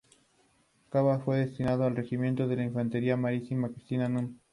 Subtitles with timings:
[0.85, 4.39] En Cuba fue destinado al Regimiento de Infantería María Cristina núm.